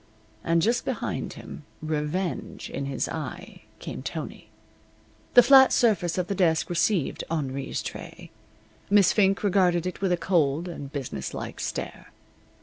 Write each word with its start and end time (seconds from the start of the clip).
And 0.43 0.63
just 0.63 0.83
behind 0.83 1.33
him, 1.33 1.63
revenge 1.79 2.71
in 2.71 2.87
his 2.87 3.07
eye, 3.07 3.65
came 3.77 4.01
Tony. 4.01 4.49
The 5.35 5.43
flat 5.43 5.71
surface 5.71 6.17
of 6.17 6.25
the 6.25 6.33
desk 6.33 6.71
received 6.71 7.23
Henri's 7.29 7.83
tray. 7.83 8.31
Miss 8.89 9.13
Fink 9.13 9.43
regarded 9.43 9.85
it 9.85 10.01
with 10.01 10.11
a 10.11 10.17
cold 10.17 10.67
and 10.67 10.91
business 10.91 11.35
like 11.35 11.59
stare. 11.59 12.07